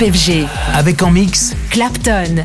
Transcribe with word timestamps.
FG. 0.00 0.46
Avec 0.74 1.02
en 1.02 1.10
mix 1.10 1.54
Clapton. 1.70 2.44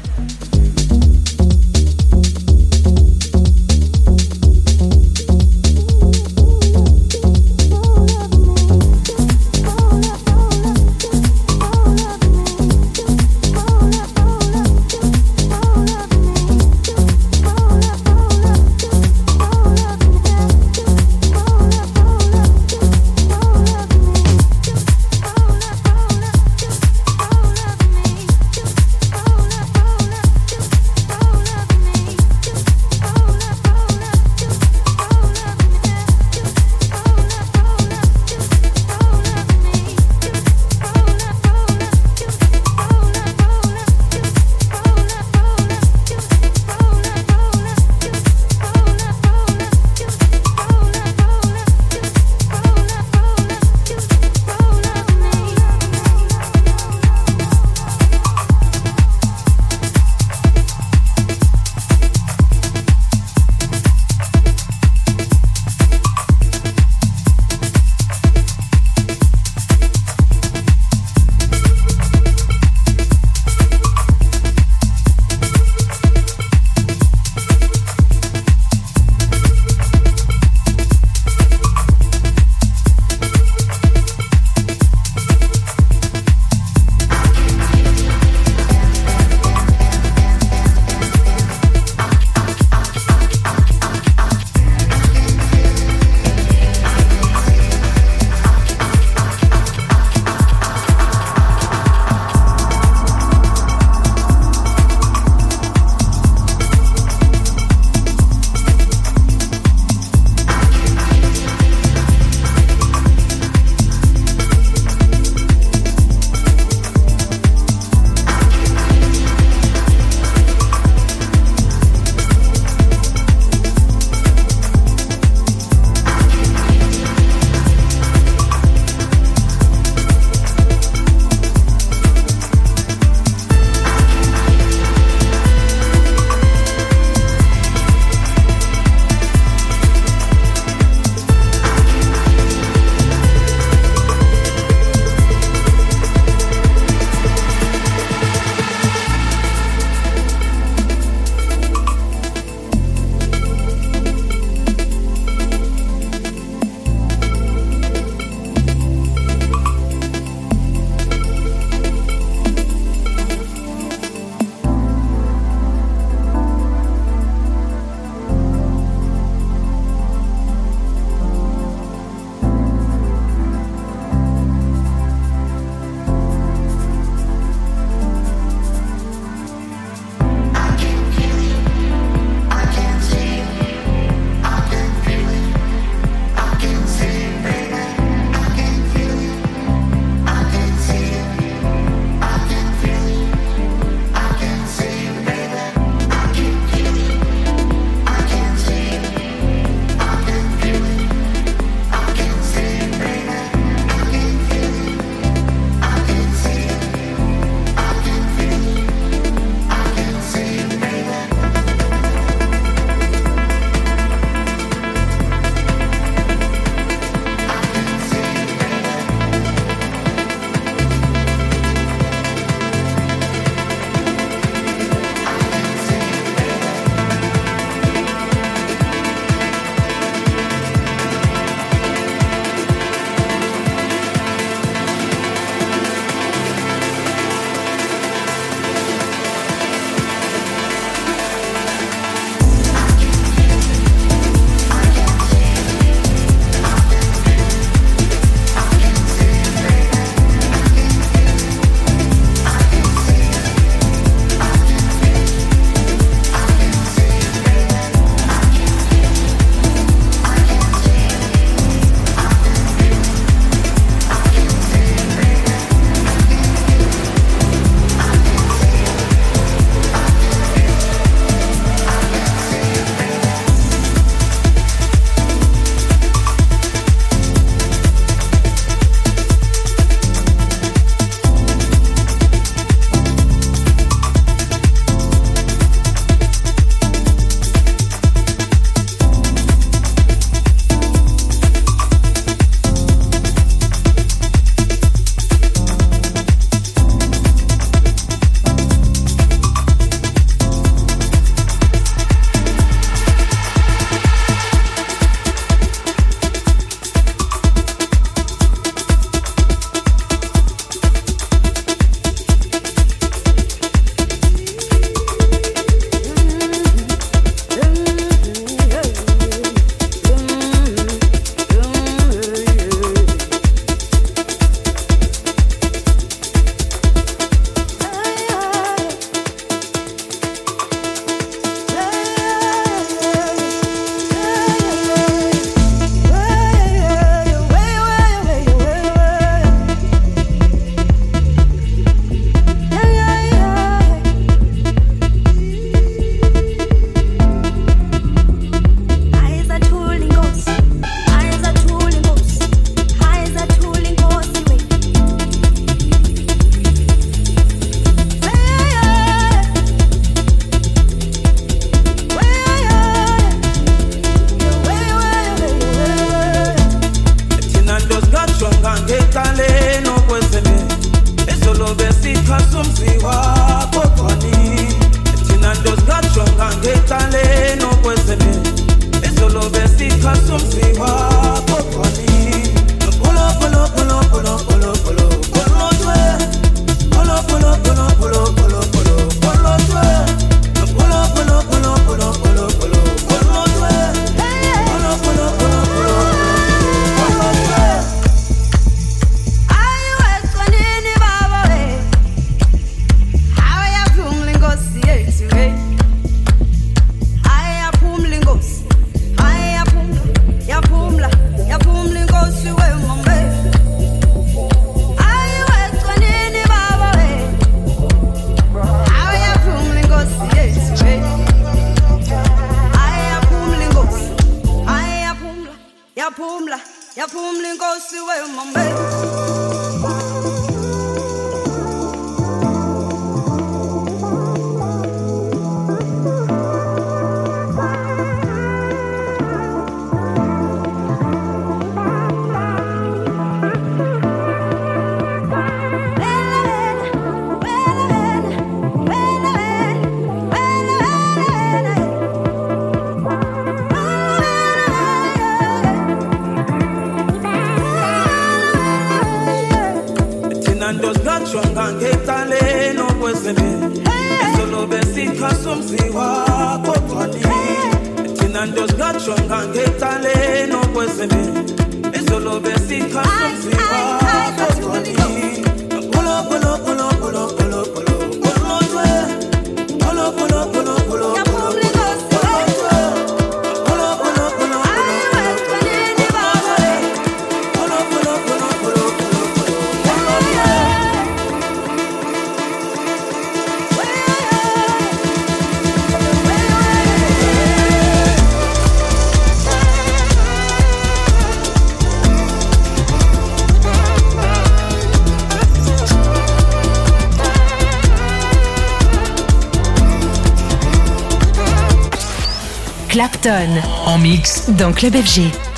Dans 514.57 514.71
Club 514.73 514.95
FG. 514.95 515.50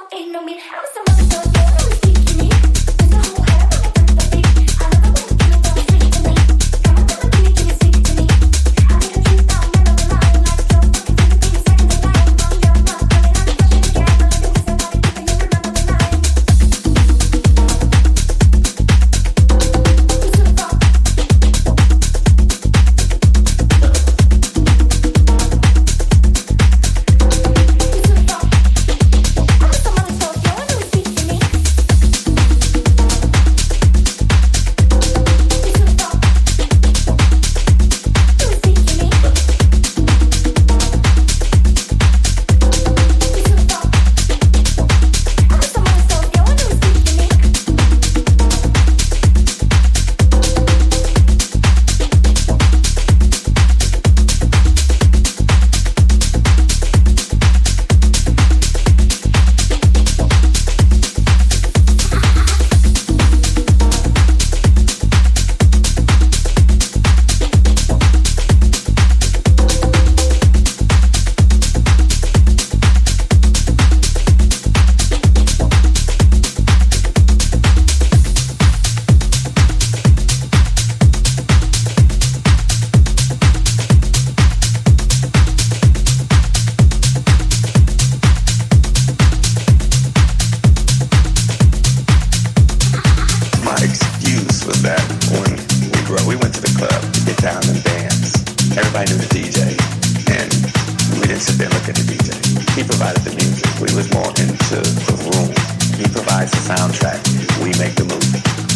no, 0.00 0.16
ain't 0.16 0.32
no 0.32 0.42
mean 0.42 0.58
house. 0.58 0.86
I'm 0.96 1.49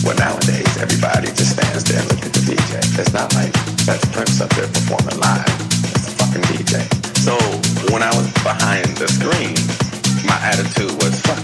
Well, 0.05 0.17
nowadays, 0.21 0.69
everybody 0.77 1.33
just 1.33 1.57
stands 1.57 1.81
there 1.89 2.05
looks 2.05 2.21
at 2.29 2.33
the 2.37 2.45
DJ. 2.45 2.77
It's 3.01 3.17
not 3.17 3.33
like 3.33 3.49
that's 3.89 4.05
Prince 4.13 4.37
up 4.45 4.53
there 4.53 4.69
performing 4.69 5.17
live. 5.17 5.49
It's 5.97 6.05
the 6.05 6.13
fucking 6.21 6.45
DJ. 6.53 6.85
So 7.25 7.33
when 7.89 8.05
I 8.05 8.13
was 8.13 8.29
behind 8.45 8.85
the 9.01 9.09
screen, 9.09 9.57
my 10.29 10.37
attitude 10.45 10.93
was 11.01 11.17
fuck, 11.25 11.41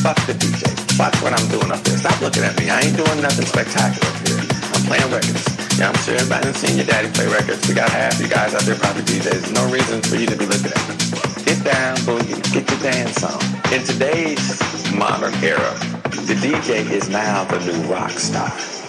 fuck 0.00 0.16
the 0.24 0.32
DJ. 0.32 0.64
Fuck 0.96 1.12
what 1.20 1.36
I'm 1.36 1.44
doing 1.52 1.68
up 1.68 1.84
there. 1.84 2.00
Stop 2.00 2.16
looking 2.24 2.40
at 2.40 2.56
me. 2.56 2.72
I 2.72 2.80
ain't 2.88 2.96
doing 2.96 3.20
nothing 3.20 3.44
spectacular 3.44 4.08
here. 4.24 4.48
I'm 4.72 4.82
playing 4.88 5.12
records. 5.12 5.44
Yeah, 5.76 5.92
I'm 5.92 5.98
sure 6.00 6.16
everybody 6.16 6.56
seen 6.56 6.80
your 6.80 6.88
daddy 6.88 7.12
play 7.12 7.28
records. 7.28 7.68
We 7.68 7.76
got 7.76 7.92
half 7.92 8.16
you 8.16 8.32
guys 8.32 8.56
out 8.56 8.64
there 8.64 8.80
probably 8.80 9.04
DJs. 9.04 9.52
No 9.52 9.68
reason 9.68 10.00
for 10.00 10.16
you 10.16 10.24
to 10.24 10.36
be 10.40 10.48
looking 10.48 10.72
at 10.72 10.84
me. 10.88 10.96
Get 11.44 11.60
down, 11.68 12.00
boogie, 12.08 12.40
get 12.48 12.64
your 12.64 12.80
dance 12.80 13.20
on. 13.28 13.44
In 13.76 13.84
today's 13.84 14.56
modern 14.96 15.36
era, 15.44 15.76
the 16.30 16.36
DJ 16.36 16.88
is 16.88 17.08
now 17.08 17.42
the 17.42 17.58
new 17.58 17.82
rock 17.92 18.12
star. 18.12 18.79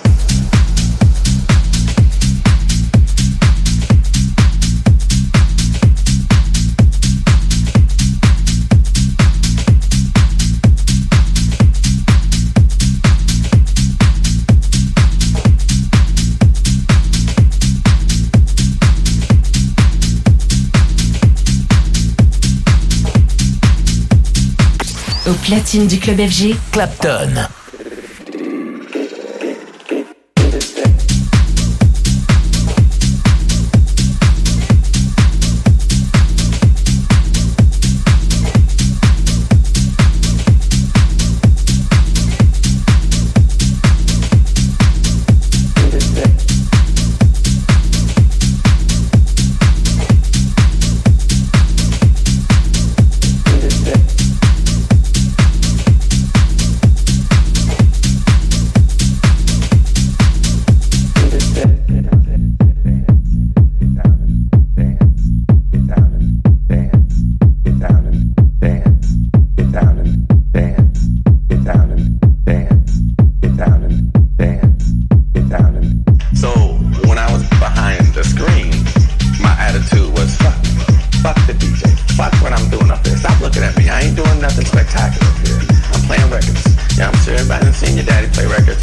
Platine 25.34 25.88
du 25.88 26.00
club 26.00 26.20
FG, 26.20 26.56
Clapton. 26.72 27.61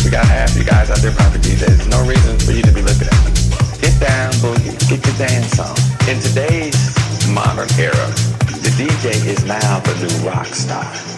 We 0.08 0.12
got 0.12 0.24
half 0.24 0.56
you 0.56 0.64
guys 0.64 0.88
out 0.90 1.00
there 1.00 1.12
probably 1.12 1.54
There's 1.54 1.86
no 1.86 2.02
reason 2.08 2.38
for 2.38 2.52
you 2.52 2.62
to 2.62 2.72
be 2.72 2.80
looking 2.80 3.08
at 3.08 3.24
me. 3.26 3.32
Get 3.78 4.00
down, 4.00 4.32
boogie, 4.40 4.72
get 4.88 5.04
your 5.04 5.16
dance 5.18 5.60
on. 5.60 5.76
In 6.08 6.18
today's 6.18 6.96
modern 7.28 7.68
era, 7.78 7.92
the 8.48 8.72
DJ 8.80 9.26
is 9.26 9.44
now 9.44 9.80
the 9.80 10.08
new 10.08 10.26
rock 10.26 10.46
star. 10.46 11.17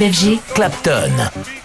BFG. 0.00 0.40
Clapton. 0.54 1.59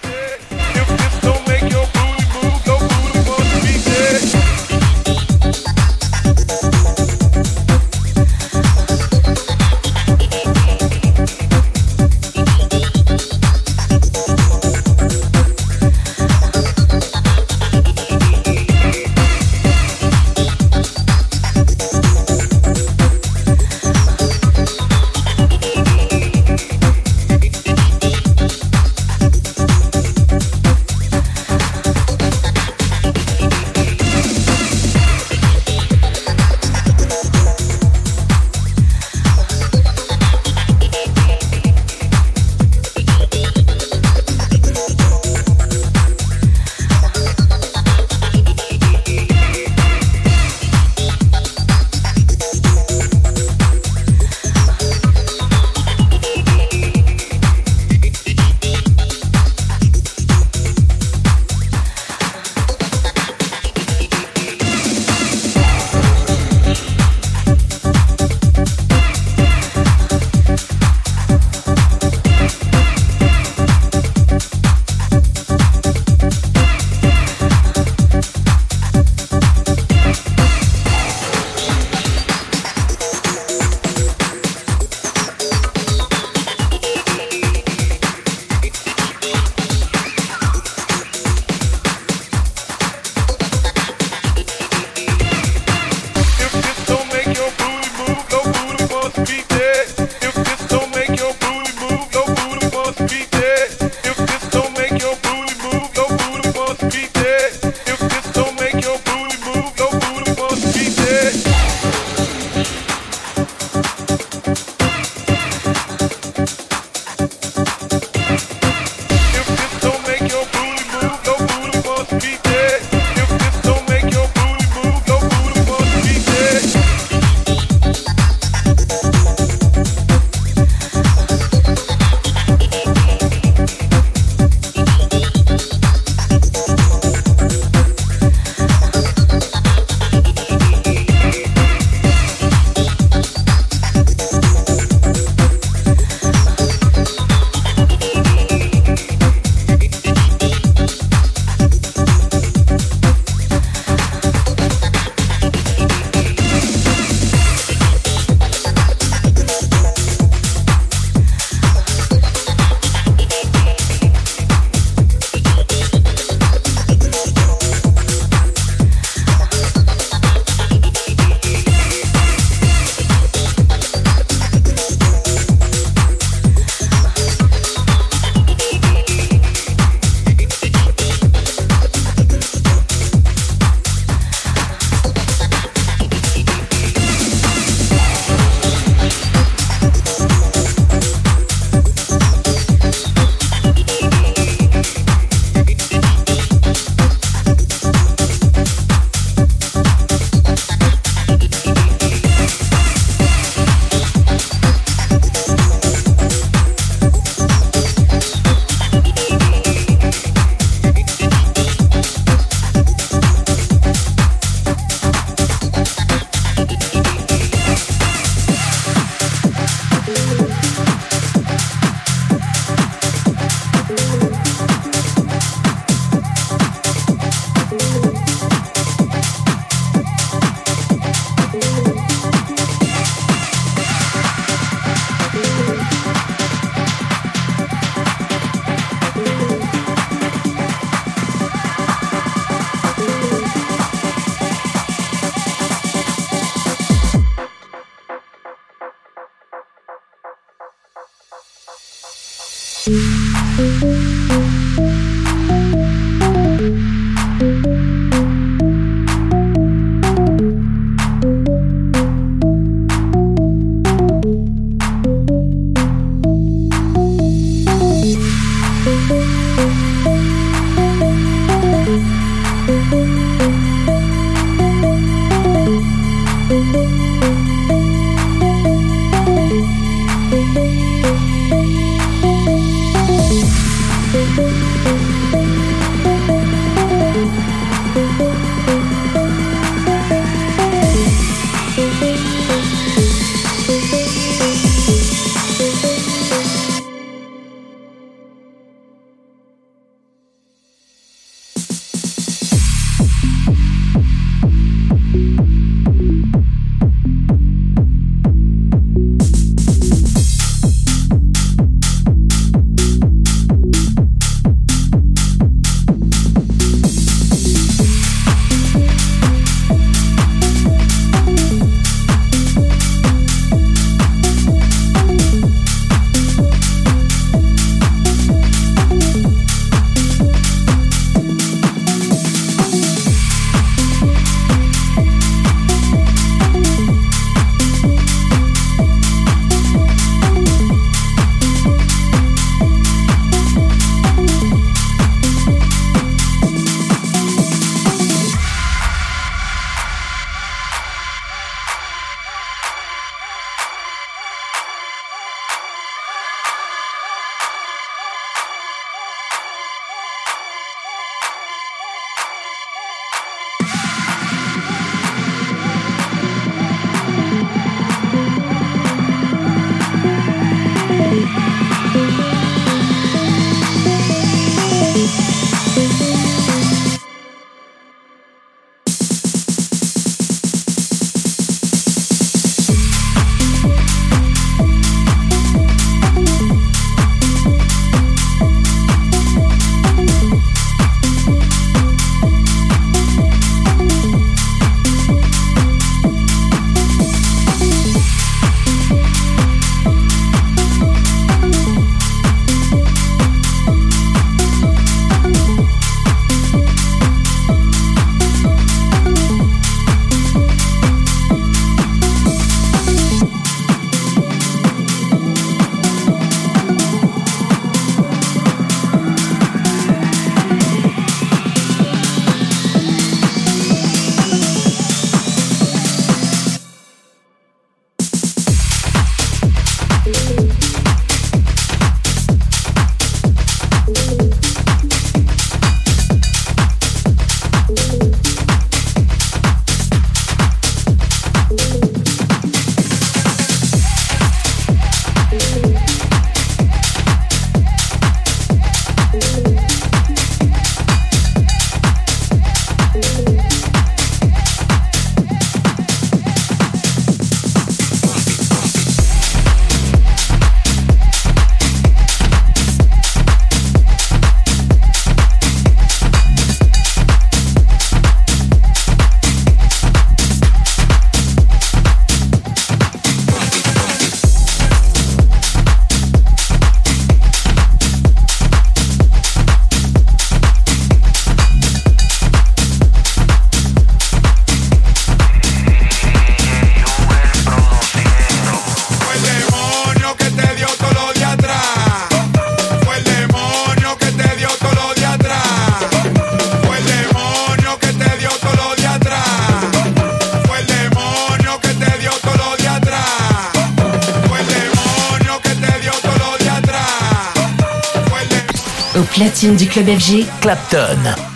Du 509.53 509.67
club 509.67 509.87
FG, 509.87 510.25
Clapton. 510.41 511.34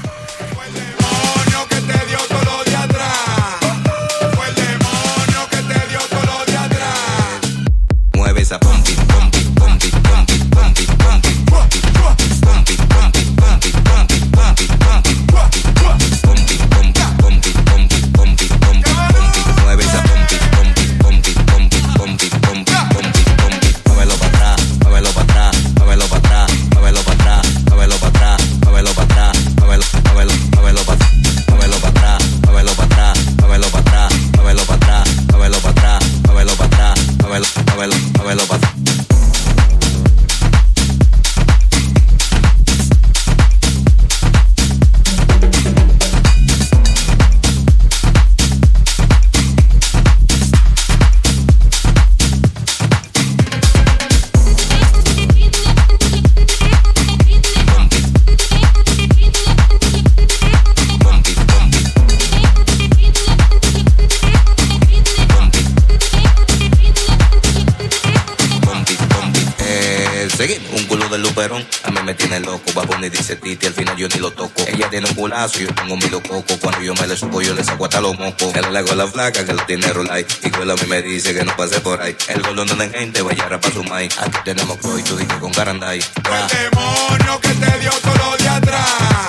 Yo 75.48 75.74
tengo 75.74 75.96
mi 75.96 76.10
coco. 76.10 76.44
Cuando 76.62 76.82
yo 76.82 76.94
me 76.96 77.08
le 77.08 77.16
subo, 77.16 77.42
yo 77.42 77.54
le 77.54 77.64
saco 77.64 77.86
hasta 77.86 78.02
los 78.02 78.18
mocos. 78.20 78.54
El 78.54 78.74
le 78.74 78.80
hago 78.80 78.94
la 78.94 79.08
flaca 79.08 79.46
que 79.46 79.54
lo 79.54 79.66
tiene 79.66 79.88
rolay. 79.94 80.26
Y 80.44 80.50
cuando 80.50 80.74
a 80.74 80.76
mí 80.76 80.84
me 80.86 81.02
dice 81.02 81.34
que 81.34 81.46
no 81.46 81.56
pase 81.56 81.80
por 81.80 82.02
ahí. 82.02 82.16
El 82.28 82.42
gol 82.42 82.58
donde 82.58 82.84
hay 82.84 82.90
gente, 82.90 83.22
vaya 83.22 83.48
para 83.48 83.72
su 83.72 83.84
maíz. 83.86 84.18
Aquí 84.20 84.38
tenemos 84.44 84.78
y 84.78 85.04
tú 85.04 85.18
con 85.40 85.52
Garanday. 85.54 86.00
El 86.00 86.72
demonio 86.72 87.40
que 87.40 87.50
te 87.50 87.80
dio 87.80 87.92
todo 87.92 88.16
lo 88.16 88.38
de 88.38 88.50
atrás. 88.50 89.29